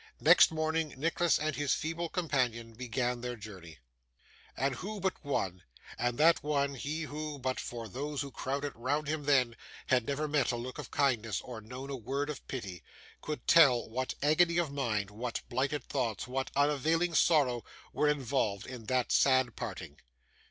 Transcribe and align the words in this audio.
Next 0.19 0.49
morning 0.51 0.95
Nicholas 0.97 1.37
and 1.37 1.55
his 1.55 1.75
feeble 1.75 2.09
companion 2.09 2.73
began 2.73 3.21
their 3.21 3.35
journey. 3.35 3.77
And 4.57 4.73
who 4.73 4.99
but 4.99 5.23
one 5.23 5.61
and 5.95 6.17
that 6.17 6.41
one 6.41 6.73
he 6.73 7.03
who, 7.03 7.37
but 7.37 7.59
for 7.59 7.87
those 7.87 8.23
who 8.23 8.31
crowded 8.31 8.73
round 8.75 9.07
him 9.07 9.25
then, 9.25 9.55
had 9.85 10.07
never 10.07 10.27
met 10.27 10.51
a 10.51 10.55
look 10.55 10.79
of 10.79 10.89
kindness, 10.89 11.39
or 11.41 11.61
known 11.61 11.91
a 11.91 11.95
word 11.95 12.31
of 12.31 12.47
pity 12.47 12.81
could 13.21 13.45
tell 13.45 13.87
what 13.91 14.15
agony 14.23 14.57
of 14.57 14.71
mind, 14.71 15.11
what 15.11 15.41
blighted 15.49 15.83
thoughts, 15.83 16.27
what 16.27 16.49
unavailing 16.55 17.13
sorrow, 17.13 17.63
were 17.93 18.07
involved 18.09 18.65
in 18.65 18.85
that 18.85 19.11
sad 19.11 19.55
parting? 19.55 19.97